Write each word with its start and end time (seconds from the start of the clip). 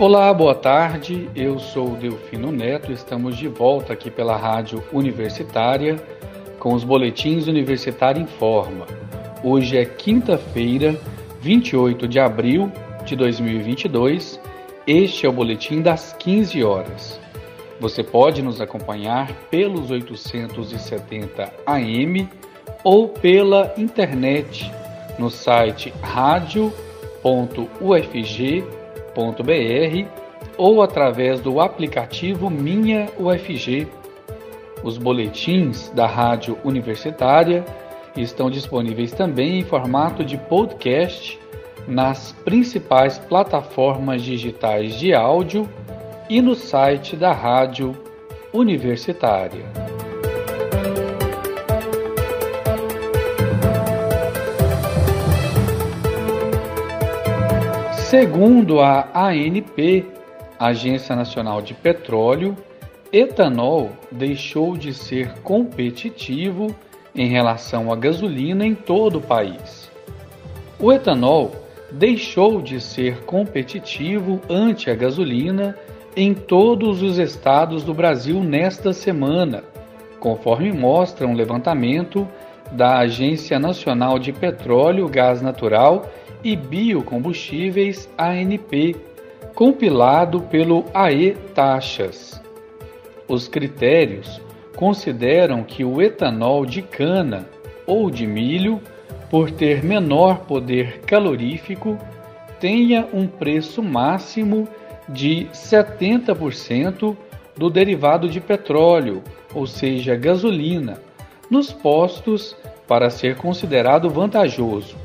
Olá, 0.00 0.32
boa 0.32 0.54
tarde. 0.54 1.28
Eu 1.36 1.58
sou 1.58 1.90
Delfino 1.90 2.50
Neto. 2.50 2.90
Estamos 2.90 3.36
de 3.36 3.48
volta 3.48 3.92
aqui 3.92 4.10
pela 4.10 4.34
Rádio 4.34 4.82
Universitária 4.94 6.02
com 6.58 6.72
os 6.72 6.82
boletins 6.82 7.46
Universitário 7.46 8.22
em 8.22 8.26
Forma. 8.26 8.86
Hoje 9.44 9.76
é 9.76 9.84
quinta-feira, 9.84 10.98
28 11.42 12.08
de 12.08 12.18
abril 12.18 12.72
de 13.04 13.14
2022. 13.14 14.40
Este 14.86 15.26
é 15.26 15.28
o 15.28 15.32
boletim 15.32 15.82
das 15.82 16.14
15 16.18 16.64
horas. 16.64 17.20
Você 17.78 18.02
pode 18.02 18.40
nos 18.40 18.58
acompanhar 18.58 19.30
pelos 19.50 19.90
870 19.90 21.52
AM 21.66 22.26
ou 22.82 23.06
pela 23.06 23.74
internet 23.76 24.72
no 25.18 25.28
site 25.28 25.92
radio.ufg.com 26.00 26.80
www.ufg.br 29.14 30.08
ou 30.56 30.82
através 30.82 31.40
do 31.40 31.60
aplicativo 31.60 32.50
Minha 32.50 33.08
UFG. 33.18 33.88
Os 34.82 34.96
boletins 34.96 35.90
da 35.90 36.06
Rádio 36.06 36.58
Universitária 36.64 37.64
estão 38.16 38.50
disponíveis 38.50 39.12
também 39.12 39.58
em 39.58 39.64
formato 39.64 40.24
de 40.24 40.36
podcast 40.36 41.38
nas 41.86 42.32
principais 42.44 43.18
plataformas 43.18 44.22
digitais 44.22 44.94
de 44.98 45.14
áudio 45.14 45.68
e 46.28 46.40
no 46.40 46.54
site 46.54 47.16
da 47.16 47.32
Rádio 47.32 47.96
Universitária. 48.52 49.89
Segundo 58.10 58.80
a 58.80 59.08
ANP, 59.14 60.04
Agência 60.58 61.14
Nacional 61.14 61.62
de 61.62 61.74
Petróleo, 61.74 62.56
etanol 63.12 63.90
deixou 64.10 64.76
de 64.76 64.92
ser 64.92 65.32
competitivo 65.44 66.74
em 67.14 67.28
relação 67.28 67.92
à 67.92 67.94
gasolina 67.94 68.66
em 68.66 68.74
todo 68.74 69.18
o 69.18 69.20
país. 69.20 69.88
O 70.76 70.92
etanol 70.92 71.52
deixou 71.92 72.60
de 72.60 72.80
ser 72.80 73.22
competitivo 73.26 74.40
ante 74.50 74.90
a 74.90 74.94
gasolina 74.96 75.76
em 76.16 76.34
todos 76.34 77.02
os 77.02 77.16
estados 77.16 77.84
do 77.84 77.94
Brasil 77.94 78.42
nesta 78.42 78.92
semana, 78.92 79.62
conforme 80.18 80.72
mostra 80.72 81.28
um 81.28 81.34
levantamento 81.34 82.26
da 82.72 82.98
Agência 82.98 83.56
Nacional 83.60 84.18
de 84.18 84.32
Petróleo, 84.32 85.08
Gás 85.08 85.40
Natural 85.40 86.04
e 86.42 86.56
Biocombustíveis 86.56 88.08
ANP, 88.16 88.96
compilado 89.54 90.40
pelo 90.42 90.84
AE 90.94 91.32
Taxas. 91.54 92.40
Os 93.28 93.46
critérios 93.48 94.40
consideram 94.74 95.62
que 95.62 95.84
o 95.84 96.00
etanol 96.00 96.64
de 96.64 96.82
cana 96.82 97.46
ou 97.86 98.10
de 98.10 98.26
milho, 98.26 98.80
por 99.30 99.50
ter 99.50 99.84
menor 99.84 100.40
poder 100.40 101.00
calorífico, 101.00 101.98
tenha 102.58 103.06
um 103.12 103.26
preço 103.26 103.82
máximo 103.82 104.66
de 105.08 105.48
70% 105.52 107.16
do 107.56 107.68
derivado 107.68 108.28
de 108.28 108.40
petróleo, 108.40 109.22
ou 109.54 109.66
seja, 109.66 110.16
gasolina, 110.16 110.98
nos 111.50 111.72
postos 111.72 112.56
para 112.86 113.10
ser 113.10 113.36
considerado 113.36 114.08
vantajoso. 114.08 114.96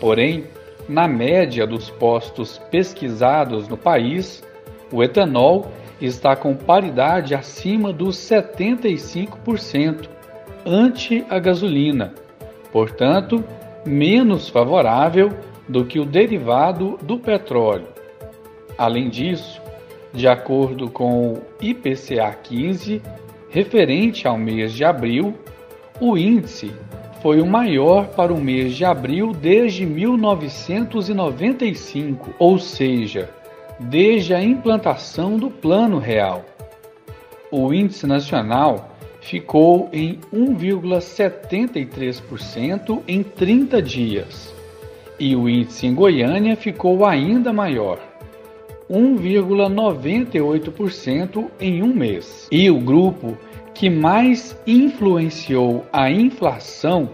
Porém, 0.00 0.44
na 0.88 1.06
média 1.06 1.66
dos 1.66 1.90
postos 1.90 2.58
pesquisados 2.70 3.68
no 3.68 3.76
país, 3.76 4.42
o 4.92 5.02
etanol 5.02 5.70
está 6.00 6.34
com 6.34 6.54
paridade 6.54 7.34
acima 7.34 7.92
dos 7.92 8.16
75% 8.16 10.08
ante 10.64 11.24
a 11.28 11.38
gasolina, 11.38 12.14
portanto, 12.72 13.44
menos 13.84 14.48
favorável 14.48 15.30
do 15.68 15.84
que 15.84 15.98
o 15.98 16.04
derivado 16.04 16.98
do 17.02 17.18
petróleo. 17.18 17.88
Além 18.76 19.08
disso, 19.08 19.60
de 20.12 20.26
acordo 20.26 20.90
com 20.90 21.34
o 21.34 21.42
IPCA 21.60 22.32
15, 22.42 23.02
referente 23.50 24.26
ao 24.26 24.38
mês 24.38 24.72
de 24.72 24.84
abril, 24.84 25.34
o 26.00 26.16
índice 26.16 26.72
foi 27.22 27.40
o 27.40 27.46
maior 27.46 28.08
para 28.08 28.32
o 28.32 28.40
mês 28.40 28.74
de 28.76 28.84
abril 28.84 29.32
desde 29.32 29.84
1995, 29.84 32.32
ou 32.38 32.56
seja, 32.58 33.30
desde 33.78 34.32
a 34.34 34.42
implantação 34.42 35.36
do 35.36 35.50
Plano 35.50 35.98
Real. 35.98 36.44
O 37.50 37.72
índice 37.72 38.06
nacional 38.06 38.90
ficou 39.20 39.88
em 39.92 40.20
1,73% 40.32 43.02
em 43.08 43.22
30 43.22 43.82
dias, 43.82 44.54
e 45.18 45.34
o 45.34 45.48
índice 45.48 45.86
em 45.86 45.94
Goiânia 45.94 46.54
ficou 46.56 47.04
ainda 47.04 47.52
maior. 47.52 47.98
1,98% 48.90 51.50
em 51.60 51.82
um 51.82 51.92
mês. 51.92 52.48
E 52.50 52.70
o 52.70 52.80
grupo 52.80 53.36
que 53.78 53.88
mais 53.88 54.58
influenciou 54.66 55.86
a 55.92 56.10
inflação 56.10 57.10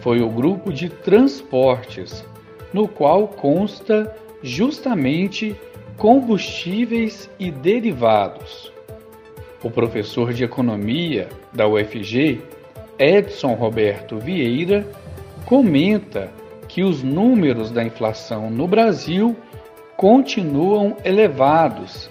foi 0.00 0.22
o 0.22 0.30
grupo 0.30 0.72
de 0.72 0.88
transportes, 0.88 2.24
no 2.72 2.88
qual 2.88 3.28
consta 3.28 4.16
justamente 4.42 5.54
combustíveis 5.98 7.28
e 7.38 7.50
derivados. 7.50 8.72
O 9.62 9.70
professor 9.70 10.32
de 10.32 10.44
economia 10.44 11.28
da 11.52 11.68
UFG, 11.68 12.40
Edson 12.98 13.52
Roberto 13.52 14.16
Vieira, 14.16 14.90
comenta 15.44 16.32
que 16.68 16.82
os 16.82 17.02
números 17.02 17.70
da 17.70 17.84
inflação 17.84 18.48
no 18.48 18.66
Brasil 18.66 19.36
continuam 19.94 20.96
elevados, 21.04 22.08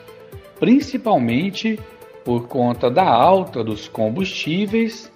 principalmente 0.59 1.79
por 2.27 2.45
conta 2.45 2.91
da 2.91 3.05
alta 3.05 3.63
dos 3.63 3.87
combustíveis, 3.87 5.09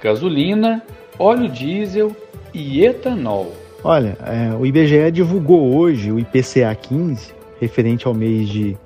gasolina, 0.00 0.80
óleo 1.18 1.48
diesel 1.48 2.14
e 2.54 2.84
etanol. 2.84 3.52
Olha, 3.82 4.16
é, 4.24 4.54
o 4.54 4.64
IBGE 4.64 5.10
divulgou 5.10 5.74
hoje 5.74 6.12
o 6.12 6.18
IPCA 6.20 6.72
15, 6.72 7.34
referente 7.60 8.06
ao 8.06 8.14
mês 8.14 8.48
de, 8.48 8.76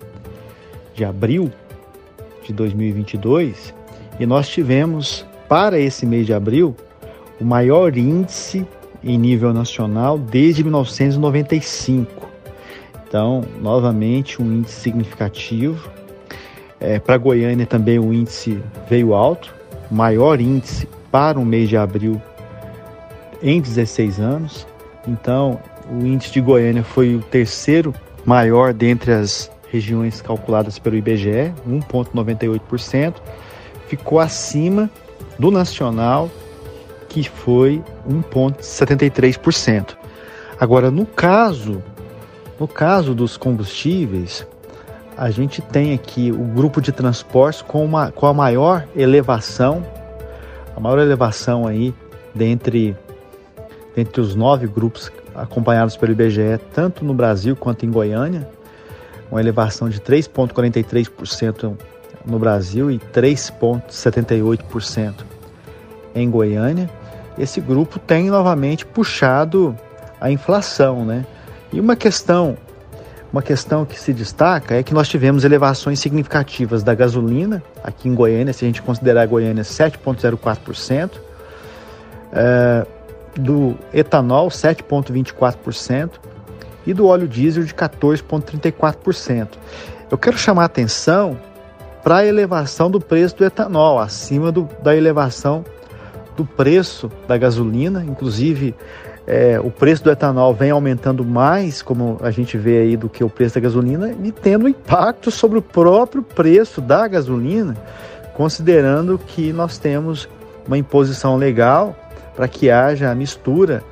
de 0.94 1.04
abril 1.04 1.52
de 2.42 2.54
2022, 2.54 3.74
e 4.18 4.24
nós 4.24 4.48
tivemos, 4.48 5.26
para 5.46 5.78
esse 5.78 6.06
mês 6.06 6.24
de 6.24 6.32
abril, 6.32 6.74
o 7.38 7.44
maior 7.44 7.94
índice 7.98 8.66
em 9.04 9.18
nível 9.18 9.52
nacional 9.52 10.16
desde 10.16 10.64
1995. 10.64 12.30
Então, 13.06 13.44
novamente, 13.60 14.40
um 14.40 14.46
índice 14.46 14.80
significativo 14.80 15.98
é, 16.80 16.98
para 16.98 17.16
Goiânia 17.16 17.66
também 17.66 17.98
o 17.98 18.12
índice 18.12 18.62
veio 18.88 19.14
alto, 19.14 19.54
maior 19.90 20.40
índice 20.40 20.88
para 21.10 21.38
o 21.38 21.44
mês 21.44 21.68
de 21.68 21.76
abril 21.76 22.20
em 23.42 23.60
16 23.60 24.20
anos. 24.20 24.66
Então, 25.06 25.58
o 25.90 26.04
índice 26.04 26.32
de 26.32 26.40
Goiânia 26.40 26.84
foi 26.84 27.16
o 27.16 27.20
terceiro 27.20 27.94
maior 28.24 28.72
dentre 28.72 29.12
as 29.12 29.50
regiões 29.70 30.20
calculadas 30.20 30.78
pelo 30.78 30.96
IBGE, 30.96 31.52
1,98%, 31.68 33.14
ficou 33.86 34.18
acima 34.18 34.90
do 35.38 35.50
nacional, 35.50 36.30
que 37.08 37.28
foi 37.28 37.82
1,73%. 38.08 39.96
Agora, 40.58 40.90
no 40.90 41.06
caso, 41.06 41.82
no 42.58 42.66
caso 42.66 43.14
dos 43.14 43.36
combustíveis, 43.36 44.46
a 45.18 45.30
gente 45.30 45.60
tem 45.60 45.92
aqui 45.92 46.30
o 46.30 46.44
grupo 46.44 46.80
de 46.80 46.92
transportes 46.92 47.60
com, 47.60 47.84
uma, 47.84 48.12
com 48.12 48.24
a 48.24 48.32
maior 48.32 48.86
elevação, 48.94 49.84
a 50.76 50.80
maior 50.80 51.00
elevação 51.00 51.66
aí 51.66 51.92
dentre, 52.32 52.96
dentre 53.96 54.20
os 54.20 54.36
nove 54.36 54.68
grupos 54.68 55.10
acompanhados 55.34 55.96
pelo 55.96 56.12
IBGE, 56.12 56.60
tanto 56.72 57.04
no 57.04 57.12
Brasil 57.12 57.56
quanto 57.56 57.84
em 57.84 57.90
Goiânia, 57.90 58.48
uma 59.28 59.40
elevação 59.40 59.88
de 59.88 60.00
3,43% 60.00 61.76
no 62.24 62.38
Brasil 62.38 62.88
e 62.88 62.98
3,78% 62.98 65.14
em 66.14 66.30
Goiânia. 66.30 66.88
Esse 67.36 67.60
grupo 67.60 67.98
tem 67.98 68.30
novamente 68.30 68.86
puxado 68.86 69.76
a 70.20 70.30
inflação, 70.30 71.04
né? 71.04 71.26
E 71.72 71.80
uma 71.80 71.96
questão 71.96 72.56
uma 73.32 73.42
questão 73.42 73.84
que 73.84 73.98
se 73.98 74.12
destaca 74.12 74.74
é 74.74 74.82
que 74.82 74.94
nós 74.94 75.08
tivemos 75.08 75.44
elevações 75.44 76.00
significativas 76.00 76.82
da 76.82 76.94
gasolina, 76.94 77.62
aqui 77.82 78.08
em 78.08 78.14
Goiânia, 78.14 78.52
se 78.52 78.64
a 78.64 78.68
gente 78.68 78.80
considerar 78.80 79.22
a 79.22 79.26
Goiânia 79.26 79.62
7,04%, 79.62 81.10
é, 82.32 82.86
do 83.38 83.76
etanol 83.92 84.48
7,24% 84.48 86.10
e 86.86 86.94
do 86.94 87.06
óleo 87.06 87.28
diesel 87.28 87.64
de 87.64 87.74
14,34%. 87.74 89.48
Eu 90.10 90.16
quero 90.16 90.38
chamar 90.38 90.62
a 90.62 90.66
atenção 90.66 91.38
para 92.02 92.18
a 92.18 92.26
elevação 92.26 92.90
do 92.90 93.00
preço 93.00 93.36
do 93.36 93.44
etanol, 93.44 93.98
acima 93.98 94.50
do, 94.50 94.68
da 94.82 94.96
elevação 94.96 95.64
do 96.34 96.46
preço 96.46 97.10
da 97.26 97.36
gasolina. 97.36 98.02
Inclusive, 98.02 98.74
é, 99.30 99.60
o 99.60 99.70
preço 99.70 100.02
do 100.02 100.10
etanol 100.10 100.54
vem 100.54 100.70
aumentando 100.70 101.22
mais, 101.22 101.82
como 101.82 102.16
a 102.22 102.30
gente 102.30 102.56
vê 102.56 102.78
aí, 102.78 102.96
do 102.96 103.10
que 103.10 103.22
o 103.22 103.28
preço 103.28 103.56
da 103.56 103.60
gasolina, 103.60 104.16
e 104.24 104.32
tendo 104.32 104.66
impacto 104.66 105.30
sobre 105.30 105.58
o 105.58 105.62
próprio 105.62 106.22
preço 106.22 106.80
da 106.80 107.06
gasolina, 107.06 107.76
considerando 108.32 109.18
que 109.18 109.52
nós 109.52 109.76
temos 109.76 110.26
uma 110.66 110.78
imposição 110.78 111.36
legal 111.36 111.94
para 112.34 112.48
que 112.48 112.70
haja 112.70 113.10
a 113.10 113.14
mistura 113.14 113.84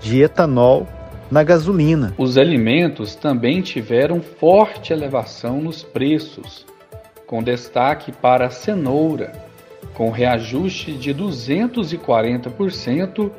de 0.00 0.22
etanol 0.22 0.88
na 1.30 1.44
gasolina. 1.44 2.12
Os 2.18 2.36
alimentos 2.36 3.14
também 3.14 3.62
tiveram 3.62 4.20
forte 4.20 4.92
elevação 4.92 5.60
nos 5.60 5.84
preços, 5.84 6.66
com 7.28 7.40
destaque 7.40 8.10
para 8.10 8.46
a 8.46 8.50
cenoura, 8.50 9.30
com 9.94 10.10
reajuste 10.10 10.94
de 10.94 11.14
240% 11.14 13.30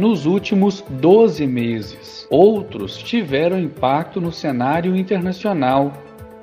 nos 0.00 0.24
últimos 0.24 0.82
12 0.88 1.46
meses. 1.46 2.26
Outros 2.30 2.96
tiveram 2.96 3.60
impacto 3.60 4.20
no 4.20 4.32
cenário 4.32 4.96
internacional, 4.96 5.92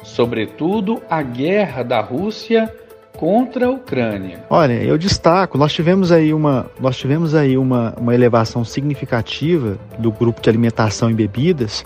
sobretudo 0.03 1.01
a 1.09 1.23
guerra 1.23 1.81
da 1.81 1.99
Rússia 1.99 2.71
contra 3.17 3.65
a 3.65 3.69
Ucrânia. 3.71 4.45
Olha, 4.47 4.73
eu 4.73 4.95
destaco, 4.95 5.57
nós 5.57 5.73
tivemos 5.73 6.11
aí 6.11 6.31
uma, 6.35 6.69
nós 6.79 6.95
tivemos 6.95 7.33
aí 7.33 7.57
uma, 7.57 7.95
uma 7.97 8.13
elevação 8.13 8.63
significativa 8.63 9.79
do 9.97 10.11
grupo 10.11 10.39
de 10.39 10.47
alimentação 10.49 11.09
e 11.09 11.15
bebidas 11.15 11.83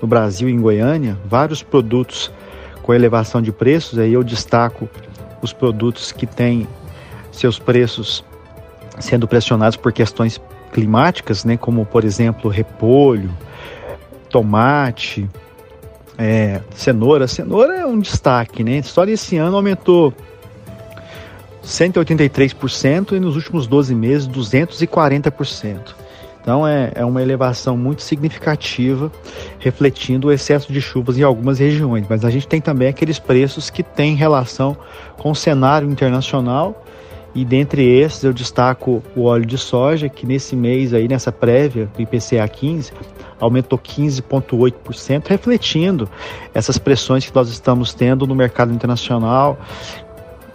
no 0.00 0.06
Brasil 0.06 0.48
e 0.48 0.52
em 0.52 0.60
Goiânia, 0.60 1.18
vários 1.24 1.60
produtos 1.60 2.32
com 2.82 2.94
elevação 2.94 3.42
de 3.42 3.50
preços, 3.50 3.98
aí 3.98 4.12
eu 4.12 4.22
destaco 4.22 4.88
os 5.42 5.52
produtos 5.52 6.12
que 6.12 6.24
têm 6.24 6.68
seus 7.32 7.58
preços 7.58 8.24
sendo 9.00 9.26
pressionados 9.26 9.76
por 9.76 9.92
questões 9.92 10.40
climáticas, 10.72 11.44
né, 11.44 11.56
como 11.56 11.84
por 11.84 12.04
exemplo 12.04 12.50
repolho, 12.50 13.30
tomate, 14.28 15.28
é, 16.16 16.60
cenoura. 16.74 17.26
Cenoura 17.26 17.76
é 17.76 17.86
um 17.86 17.98
destaque, 17.98 18.62
né? 18.62 18.82
Só 18.82 19.04
esse 19.04 19.36
ano 19.36 19.56
aumentou 19.56 20.14
183% 21.64 23.12
e 23.12 23.20
nos 23.20 23.36
últimos 23.36 23.66
12 23.66 23.94
meses 23.94 24.28
240%. 24.28 25.94
Então 26.42 26.66
é, 26.66 26.92
é 26.94 27.04
uma 27.04 27.22
elevação 27.22 27.76
muito 27.76 28.02
significativa, 28.02 29.12
refletindo 29.58 30.28
o 30.28 30.32
excesso 30.32 30.72
de 30.72 30.80
chuvas 30.80 31.18
em 31.18 31.22
algumas 31.22 31.58
regiões. 31.58 32.06
Mas 32.08 32.24
a 32.24 32.30
gente 32.30 32.48
tem 32.48 32.60
também 32.60 32.88
aqueles 32.88 33.18
preços 33.18 33.68
que 33.68 33.82
têm 33.82 34.14
relação 34.14 34.76
com 35.18 35.30
o 35.30 35.34
cenário 35.34 35.90
internacional 35.90 36.84
e 37.34 37.44
dentre 37.44 37.86
esses 37.86 38.24
eu 38.24 38.32
destaco 38.32 39.02
o 39.14 39.24
óleo 39.24 39.46
de 39.46 39.56
soja, 39.56 40.08
que 40.08 40.26
nesse 40.26 40.56
mês 40.56 40.92
aí, 40.92 41.06
nessa 41.06 41.30
prévia 41.30 41.88
do 41.94 42.02
IPCA 42.02 42.46
15, 42.48 42.92
aumentou 43.38 43.78
15,8%, 43.78 45.28
refletindo 45.28 46.08
essas 46.52 46.76
pressões 46.76 47.24
que 47.24 47.34
nós 47.34 47.48
estamos 47.48 47.94
tendo 47.94 48.26
no 48.26 48.34
mercado 48.34 48.72
internacional 48.72 49.58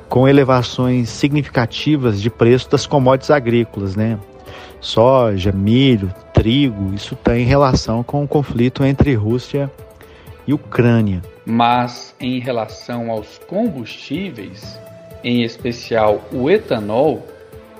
com 0.07 0.27
elevações 0.27 1.09
significativas 1.09 2.21
de 2.21 2.29
preço 2.29 2.69
das 2.69 2.85
commodities 2.85 3.31
agrícolas, 3.31 3.95
né? 3.95 4.19
Soja, 4.79 5.51
milho, 5.51 6.13
trigo, 6.31 6.93
isso 6.93 7.15
tem 7.15 7.43
relação 7.43 8.03
com 8.03 8.23
o 8.23 8.27
conflito 8.27 8.83
entre 8.83 9.15
Rússia 9.15 9.71
e 10.45 10.53
Ucrânia. 10.53 11.23
Mas 11.43 12.13
em 12.19 12.39
relação 12.39 13.09
aos 13.09 13.39
combustíveis, 13.47 14.79
em 15.25 15.41
especial 15.41 16.23
o 16.31 16.51
etanol, 16.51 17.25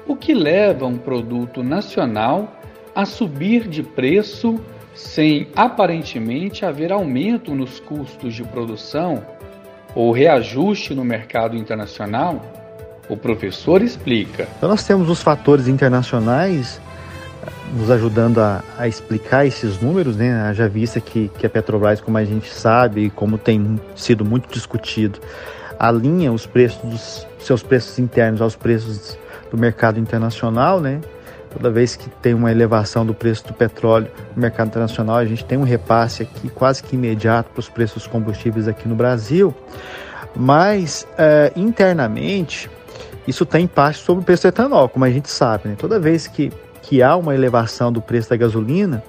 o 0.08 0.16
que 0.16 0.34
leva 0.34 0.88
um 0.88 0.98
produto 0.98 1.62
nacional 1.62 2.60
a 2.96 3.06
subir 3.06 3.68
de 3.68 3.84
preço 3.84 4.60
sem 4.96 5.48
aparentemente 5.56 6.66
haver 6.66 6.92
aumento 6.92 7.54
nos 7.54 7.80
custos 7.80 8.34
de 8.34 8.44
produção 8.44 9.24
ou 9.94 10.12
reajuste 10.12 10.96
no 10.96 11.06
mercado 11.06 11.56
internacional? 11.56 12.42
O 13.08 13.16
professor 13.16 13.84
explica. 13.84 14.48
Então, 14.58 14.68
nós 14.68 14.84
temos 14.84 15.08
os 15.08 15.22
fatores 15.22 15.68
internacionais 15.68 16.82
eh, 17.46 17.50
nos 17.78 17.92
ajudando 17.92 18.40
a, 18.40 18.64
a 18.80 18.88
explicar 18.88 19.46
esses 19.46 19.80
números, 19.80 20.18
né? 20.18 20.52
Já 20.56 20.68
vista 20.68 21.00
que, 21.00 21.30
que 21.38 21.46
a 21.46 21.50
Petrobras, 21.50 22.02
como 22.02 22.18
a 22.18 22.26
gente 22.26 22.52
sabe, 22.52 23.12
como 23.12 23.38
tem 23.38 23.80
sido 23.96 24.26
muito 24.26 24.52
discutido, 24.52 25.20
alinha 25.78 26.32
os 26.32 26.48
preços 26.48 26.82
dos 26.82 27.28
seus 27.46 27.64
preços 27.64 28.00
internos 28.00 28.42
aos 28.42 28.56
preços 28.56 29.18
do 29.52 29.58
mercado 29.58 30.00
internacional, 30.00 30.80
né? 30.80 31.02
Toda 31.52 31.72
vez 31.72 31.96
que 31.96 32.10
tem 32.10 32.34
uma 32.34 32.52
elevação 32.52 33.06
do 33.06 33.14
preço 33.14 33.48
do 33.48 33.54
petróleo 33.54 34.10
no 34.36 34.42
mercado 34.42 34.68
internacional, 34.68 35.16
a 35.16 35.26
gente 35.26 35.46
tem 35.46 35.58
um 35.58 35.64
repasse 35.64 36.24
aqui 36.24 36.50
quase 36.50 36.84
que 36.84 36.96
imediato 36.96 37.50
para 37.52 37.60
os 37.62 37.70
preços 37.70 38.04
dos 38.04 38.08
combustíveis 38.08 38.68
aqui 38.68 38.90
no 38.90 38.96
Brasil. 38.96 39.56
Mas 40.36 41.08
é, 41.18 41.54
internamente, 41.56 42.70
isso 43.26 43.46
tem 43.46 43.64
impacto 43.64 44.00
sobre 44.00 44.22
o 44.22 44.26
preço 44.26 44.44
do 44.44 44.50
etanol, 44.50 44.90
como 44.90 45.06
a 45.06 45.10
gente 45.10 45.30
sabe. 45.30 45.70
Né? 45.70 45.76
Toda 45.78 45.98
vez 45.98 46.28
que, 46.28 46.52
que 46.82 47.02
há 47.02 47.16
uma 47.16 47.34
elevação 47.34 47.90
do 47.90 48.02
preço 48.02 48.30
da 48.30 48.36
gasolina, 48.36 49.02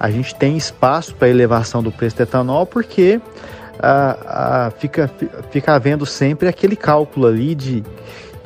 a 0.00 0.10
gente 0.10 0.34
tem 0.34 0.56
espaço 0.56 1.14
para 1.14 1.28
elevação 1.28 1.82
do 1.82 1.92
preço 1.92 2.16
do 2.16 2.22
etanol, 2.22 2.64
porque 2.64 3.20
a, 3.78 4.66
a, 4.66 4.70
fica, 4.70 5.10
fica 5.50 5.74
havendo 5.74 6.06
sempre 6.06 6.48
aquele 6.48 6.76
cálculo 6.76 7.26
ali 7.26 7.54
de, 7.54 7.84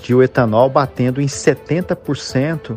de 0.03 0.15
o 0.15 0.23
etanol 0.23 0.69
batendo 0.69 1.21
em 1.21 1.27
70% 1.27 2.77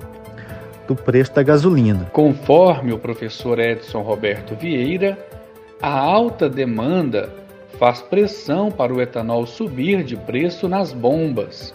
do 0.87 0.95
preço 0.95 1.33
da 1.33 1.43
gasolina. 1.43 2.09
Conforme 2.11 2.91
o 2.91 2.99
professor 2.99 3.59
Edson 3.59 4.01
Roberto 4.01 4.55
Vieira, 4.55 5.17
a 5.81 5.99
alta 5.99 6.49
demanda 6.49 7.29
faz 7.79 8.01
pressão 8.01 8.71
para 8.71 8.93
o 8.93 9.01
etanol 9.01 9.45
subir 9.45 10.03
de 10.03 10.15
preço 10.15 10.67
nas 10.67 10.93
bombas, 10.93 11.73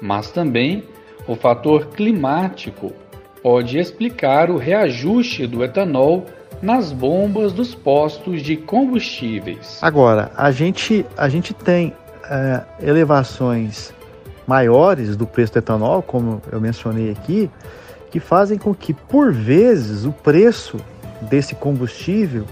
mas 0.00 0.30
também 0.30 0.84
o 1.26 1.34
fator 1.34 1.86
climático 1.88 2.92
pode 3.42 3.78
explicar 3.78 4.50
o 4.50 4.56
reajuste 4.56 5.46
do 5.46 5.62
etanol 5.62 6.26
nas 6.60 6.92
bombas 6.92 7.52
dos 7.52 7.74
postos 7.74 8.42
de 8.42 8.56
combustíveis. 8.56 9.78
Agora, 9.82 10.30
a 10.36 10.50
gente, 10.50 11.04
a 11.16 11.28
gente 11.28 11.54
tem 11.54 11.94
é, 12.28 12.62
elevações 12.82 13.92
maiores 14.46 15.16
do 15.16 15.26
preço 15.26 15.52
do 15.52 15.58
etanol, 15.58 16.02
como 16.02 16.40
eu 16.50 16.60
mencionei 16.60 17.10
aqui, 17.10 17.50
que 18.10 18.18
fazem 18.18 18.56
com 18.58 18.74
que, 18.74 18.94
por 18.94 19.32
vezes, 19.32 20.04
o 20.04 20.12
preço 20.12 20.78
desse 21.22 21.54
combustível 21.54 22.44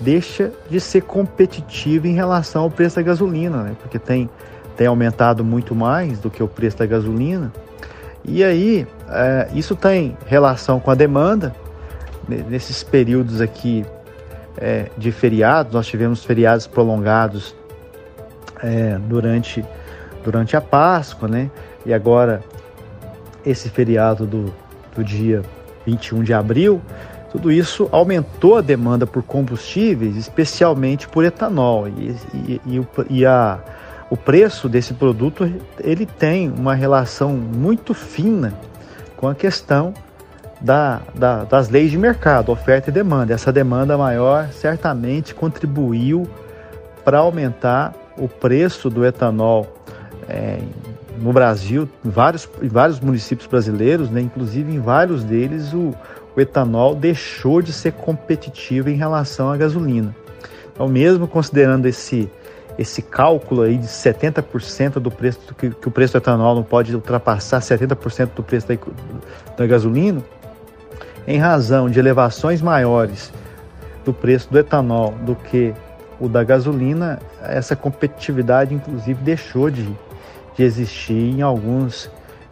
deixa 0.00 0.52
de 0.68 0.80
ser 0.80 1.02
competitivo 1.02 2.06
em 2.06 2.14
relação 2.14 2.62
ao 2.64 2.70
preço 2.70 2.96
da 2.96 3.02
gasolina, 3.02 3.62
né? 3.62 3.76
porque 3.80 3.98
tem, 3.98 4.28
tem 4.76 4.86
aumentado 4.86 5.44
muito 5.44 5.74
mais 5.74 6.18
do 6.18 6.28
que 6.28 6.42
o 6.42 6.48
preço 6.48 6.78
da 6.78 6.86
gasolina. 6.86 7.52
E 8.24 8.44
aí, 8.44 8.86
é, 9.08 9.48
isso 9.54 9.74
tem 9.74 10.16
relação 10.26 10.78
com 10.78 10.90
a 10.90 10.94
demanda. 10.94 11.54
Nesses 12.28 12.82
períodos 12.82 13.40
aqui 13.40 13.84
é, 14.56 14.90
de 14.96 15.10
feriados, 15.10 15.72
nós 15.72 15.86
tivemos 15.86 16.24
feriados 16.24 16.66
prolongados 16.66 17.54
é, 18.62 18.98
durante, 19.08 19.64
durante 20.24 20.56
a 20.56 20.60
Páscoa, 20.60 21.28
né? 21.28 21.50
E 21.84 21.92
agora 21.92 22.42
esse 23.44 23.68
feriado 23.68 24.24
do, 24.24 24.54
do 24.94 25.02
dia 25.02 25.42
21 25.84 26.22
de 26.22 26.32
abril, 26.32 26.80
tudo 27.30 27.50
isso 27.50 27.88
aumentou 27.90 28.58
a 28.58 28.60
demanda 28.60 29.06
por 29.06 29.22
combustíveis, 29.22 30.16
especialmente 30.16 31.08
por 31.08 31.24
etanol. 31.24 31.88
E, 31.88 32.14
e, 32.34 32.60
e, 32.66 32.86
e 33.10 33.26
a, 33.26 33.58
o 34.10 34.16
preço 34.16 34.68
desse 34.68 34.94
produto 34.94 35.50
ele 35.80 36.06
tem 36.06 36.50
uma 36.50 36.74
relação 36.74 37.30
muito 37.32 37.94
fina 37.94 38.52
com 39.16 39.26
a 39.28 39.34
questão 39.34 39.94
da, 40.62 41.00
da, 41.14 41.44
das 41.44 41.68
leis 41.68 41.90
de 41.90 41.98
mercado, 41.98 42.52
oferta 42.52 42.88
e 42.88 42.92
demanda. 42.92 43.34
Essa 43.34 43.52
demanda 43.52 43.98
maior 43.98 44.48
certamente 44.52 45.34
contribuiu 45.34 46.28
para 47.04 47.18
aumentar 47.18 47.92
o 48.16 48.28
preço 48.28 48.88
do 48.88 49.04
etanol 49.04 49.66
é, 50.28 50.60
no 51.18 51.32
Brasil, 51.32 51.88
em 52.04 52.10
vários, 52.10 52.48
em 52.62 52.68
vários 52.68 53.00
municípios 53.00 53.46
brasileiros, 53.46 54.08
né, 54.08 54.20
inclusive 54.20 54.72
em 54.72 54.78
vários 54.78 55.24
deles, 55.24 55.72
o, 55.72 55.94
o 56.36 56.40
etanol 56.40 56.94
deixou 56.94 57.60
de 57.60 57.72
ser 57.72 57.92
competitivo 57.92 58.88
em 58.88 58.96
relação 58.96 59.50
à 59.50 59.56
gasolina. 59.56 60.14
Então, 60.72 60.88
mesmo 60.88 61.26
considerando 61.26 61.86
esse, 61.86 62.30
esse 62.78 63.02
cálculo 63.02 63.62
aí 63.62 63.76
de 63.76 63.86
70% 63.86 64.94
do 64.94 65.10
preço, 65.10 65.40
que, 65.58 65.70
que, 65.70 65.88
o 65.88 65.90
preço 65.90 66.14
do 66.14 66.18
etanol 66.18 66.54
não 66.54 66.62
pode 66.62 66.94
ultrapassar 66.94 67.60
70% 67.60 68.30
do 68.34 68.42
preço 68.42 68.68
da, 68.68 68.76
da 69.56 69.66
gasolina, 69.66 70.22
em 71.26 71.38
razão 71.38 71.88
de 71.88 71.98
elevações 71.98 72.60
maiores 72.60 73.32
do 74.04 74.12
preço 74.12 74.50
do 74.50 74.58
etanol 74.58 75.14
do 75.22 75.34
que 75.34 75.74
o 76.20 76.28
da 76.28 76.44
gasolina, 76.44 77.18
essa 77.42 77.74
competitividade, 77.74 78.74
inclusive, 78.74 79.20
deixou 79.22 79.70
de, 79.70 79.84
de 80.56 80.62
existir 80.62 81.14
em 81.14 81.42
alguns, 81.42 82.08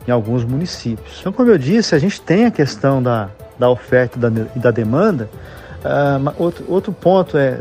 em 0.06 0.10
alguns 0.10 0.44
municípios. 0.44 1.18
Então, 1.20 1.32
como 1.32 1.50
eu 1.50 1.58
disse, 1.58 1.94
a 1.94 1.98
gente 1.98 2.20
tem 2.20 2.46
a 2.46 2.50
questão 2.50 3.00
da, 3.00 3.28
da 3.58 3.70
oferta 3.70 4.18
e 4.18 4.20
da, 4.20 4.28
da 4.56 4.70
demanda. 4.72 5.28
Uh, 5.84 6.34
outro, 6.36 6.64
outro 6.68 6.92
ponto 6.92 7.38
é, 7.38 7.60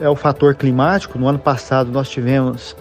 é 0.00 0.08
o 0.08 0.14
fator 0.14 0.54
climático. 0.54 1.18
No 1.18 1.26
ano 1.26 1.38
passado, 1.38 1.90
nós 1.90 2.08
tivemos, 2.08 2.76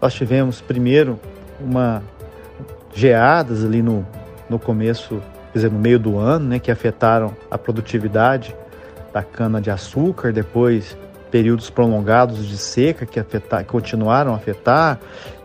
nós 0.00 0.12
tivemos 0.12 0.60
primeiro 0.60 1.20
uma 1.60 2.02
geadas 2.92 3.64
ali 3.64 3.82
no, 3.82 4.04
no 4.48 4.58
começo, 4.58 5.22
dizer, 5.56 5.70
no 5.70 5.78
meio 5.78 5.98
do 5.98 6.18
ano, 6.18 6.48
né, 6.48 6.58
que 6.58 6.70
afetaram 6.70 7.34
a 7.50 7.58
produtividade 7.58 8.54
da 9.12 9.22
cana 9.22 9.60
de 9.60 9.70
açúcar, 9.70 10.32
depois 10.32 10.96
períodos 11.30 11.68
prolongados 11.68 12.46
de 12.46 12.56
seca 12.56 13.04
que 13.04 13.18
afetar, 13.18 13.64
continuaram 13.64 14.32
a 14.32 14.36
afetar, 14.36 14.98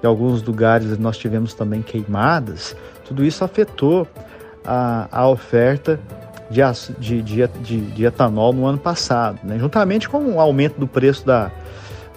em 0.03 0.07
alguns 0.07 0.43
lugares 0.43 0.97
nós 0.97 1.17
tivemos 1.17 1.53
também 1.53 1.81
queimadas, 1.81 2.75
tudo 3.05 3.25
isso 3.25 3.43
afetou 3.43 4.07
a, 4.65 5.07
a 5.11 5.27
oferta 5.27 5.99
de, 6.49 6.61
de, 6.99 7.47
de, 7.47 7.81
de, 7.81 8.05
etanol 8.05 8.53
no 8.53 8.65
ano 8.65 8.77
passado. 8.77 9.39
Né? 9.43 9.57
Juntamente 9.57 10.07
com 10.07 10.19
o 10.33 10.39
aumento 10.39 10.79
do 10.79 10.87
preço 10.87 11.25
da, 11.25 11.51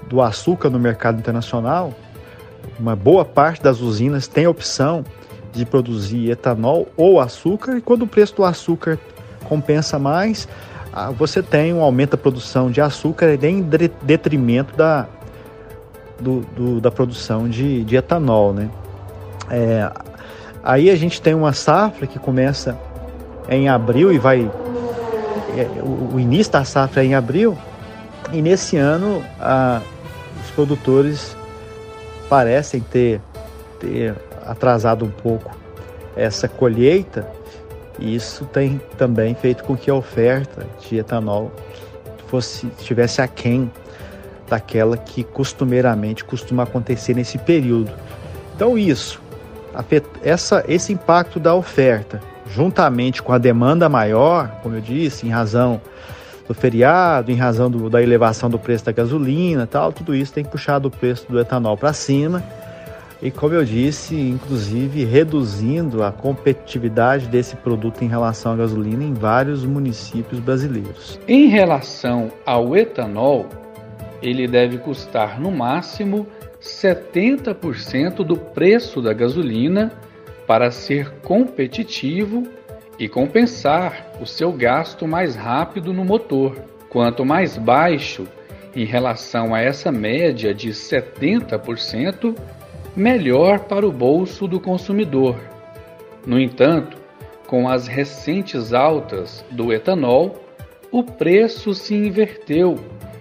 do 0.08 0.20
açúcar 0.20 0.70
no 0.70 0.78
mercado 0.78 1.18
internacional, 1.18 1.92
uma 2.78 2.96
boa 2.96 3.24
parte 3.24 3.62
das 3.62 3.80
usinas 3.80 4.26
tem 4.26 4.44
a 4.44 4.50
opção 4.50 5.04
de 5.54 5.64
produzir 5.64 6.30
etanol 6.30 6.88
ou 6.96 7.20
açúcar, 7.20 7.78
e 7.78 7.80
quando 7.80 8.02
o 8.02 8.06
preço 8.06 8.34
do 8.37 8.44
açúcar 8.44 8.99
compensa 9.44 9.99
mais, 9.99 10.49
ah, 10.92 11.11
você 11.11 11.42
tem 11.42 11.73
um 11.73 11.82
aumento 11.82 12.12
da 12.12 12.16
produção 12.16 12.70
de 12.70 12.80
açúcar 12.80 13.38
em 13.42 13.62
detrimento 14.02 14.76
da, 14.76 15.06
do, 16.20 16.40
do, 16.56 16.80
da 16.80 16.90
produção 16.90 17.49
de, 17.49 17.84
de 17.84 17.96
etanol. 17.96 18.52
Né? 18.52 18.70
É, 19.50 19.90
aí 20.62 20.90
a 20.90 20.96
gente 20.96 21.20
tem 21.20 21.34
uma 21.34 21.52
safra 21.52 22.06
que 22.06 22.18
começa 22.18 22.78
em 23.49 23.68
abril 23.68 24.12
e 24.12 24.18
vai. 24.18 24.50
É, 25.56 25.68
o, 25.82 26.18
início 26.18 26.52
da 26.52 26.64
safra 26.64 27.02
é 27.02 27.06
em 27.06 27.14
abril, 27.14 27.56
e 28.32 28.42
nesse 28.42 28.76
ano 28.76 29.23
a, 29.40 29.80
os 30.42 30.50
produtores 30.50 31.37
parecem 32.28 32.80
ter, 32.80 33.20
ter 33.78 34.14
atrasado 34.46 35.04
um 35.04 35.10
pouco 35.10 35.56
essa 36.16 36.48
colheita, 36.48 37.28
e 37.98 38.14
isso 38.14 38.44
tem 38.46 38.80
também 38.96 39.34
feito 39.34 39.64
com 39.64 39.76
que 39.76 39.90
a 39.90 39.94
oferta 39.94 40.66
de 40.80 40.98
etanol 40.98 41.50
fosse 42.26 42.66
estivesse 42.78 43.20
aquém 43.20 43.70
daquela 44.48 44.96
que 44.96 45.22
costumeiramente 45.22 46.24
costuma 46.24 46.64
acontecer 46.64 47.14
nesse 47.14 47.38
período. 47.38 47.92
Então 48.54 48.76
isso, 48.76 49.20
essa, 50.22 50.64
esse 50.68 50.92
impacto 50.92 51.40
da 51.40 51.54
oferta, 51.54 52.20
juntamente 52.48 53.22
com 53.22 53.32
a 53.32 53.38
demanda 53.38 53.88
maior, 53.88 54.48
como 54.62 54.76
eu 54.76 54.80
disse, 54.80 55.26
em 55.26 55.30
razão 55.30 55.80
do 56.46 56.54
feriado, 56.54 57.32
em 57.32 57.36
razão 57.36 57.70
do, 57.70 57.88
da 57.88 58.02
elevação 58.02 58.50
do 58.50 58.58
preço 58.58 58.84
da 58.84 58.92
gasolina, 58.92 59.66
tal, 59.66 59.92
tudo 59.92 60.14
isso 60.14 60.32
tem 60.32 60.44
puxado 60.44 60.88
o 60.88 60.90
preço 60.90 61.26
do 61.28 61.40
etanol 61.40 61.76
para 61.76 61.92
cima 61.92 62.42
e, 63.23 63.30
como 63.30 63.54
eu 63.54 63.64
disse, 63.64 64.14
inclusive 64.14 65.04
reduzindo 65.04 66.02
a 66.02 66.12
competitividade 66.12 67.26
desse 67.26 67.56
produto 67.56 68.02
em 68.02 68.09
relação 68.09 68.52
à 68.52 68.56
gasolina 68.56 69.02
em 69.02 69.14
vários 69.14 69.64
municípios 69.64 70.40
brasileiros. 70.40 71.18
Em 71.26 71.49
relação 71.49 72.30
ao 72.44 72.76
etanol, 72.76 73.49
ele 74.23 74.47
deve 74.47 74.78
custar 74.78 75.40
no 75.40 75.50
máximo 75.50 76.26
70% 76.61 78.25
do 78.25 78.37
preço 78.37 79.02
da 79.02 79.12
gasolina 79.12 79.92
para 80.47 80.71
ser 80.71 81.11
competitivo 81.23 82.44
e 82.99 83.09
compensar 83.09 84.12
o 84.21 84.26
seu 84.26 84.52
gasto 84.52 85.06
mais 85.06 85.35
rápido 85.35 85.92
no 85.92 86.04
motor. 86.04 86.56
Quanto 86.88 87.25
mais 87.25 87.56
baixo 87.56 88.26
em 88.75 88.85
relação 88.85 89.54
a 89.54 89.61
essa 89.61 89.90
média 89.92 90.54
de 90.54 90.71
70%, 90.71 92.35
melhor 92.96 93.60
para 93.60 93.86
o 93.86 93.92
bolso 93.92 94.46
do 94.46 94.60
consumidor. 94.60 95.36
No 96.26 96.40
entanto, 96.40 96.96
com 97.46 97.68
as 97.68 97.86
recentes 97.86 98.72
altas 98.72 99.44
do 99.50 99.72
etanol, 99.72 100.42
o 100.90 101.02
preço 101.02 101.74
se 101.74 101.94
inverteu 101.94 102.78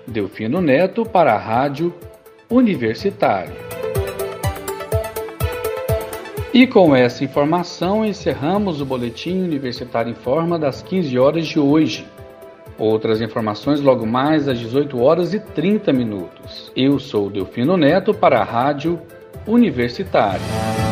Delfino 0.07 0.61
Neto 0.61 1.05
para 1.05 1.33
a 1.33 1.37
Rádio 1.37 1.93
Universitária. 2.49 3.80
E 6.53 6.67
com 6.67 6.93
essa 6.93 7.23
informação 7.23 8.03
encerramos 8.03 8.81
o 8.81 8.85
Boletim 8.85 9.41
Universitário 9.41 10.11
em 10.11 10.15
Forma 10.15 10.59
das 10.59 10.81
15 10.81 11.17
horas 11.17 11.47
de 11.47 11.57
hoje. 11.57 12.05
Outras 12.77 13.21
informações 13.21 13.79
logo 13.79 14.05
mais 14.05 14.49
às 14.49 14.59
18 14.59 15.01
horas 15.01 15.33
e 15.33 15.39
30 15.39 15.93
minutos. 15.93 16.69
Eu 16.75 16.99
sou 16.99 17.29
Delfino 17.29 17.77
Neto 17.77 18.13
para 18.13 18.41
a 18.41 18.43
Rádio 18.43 18.99
Universitária. 19.47 20.90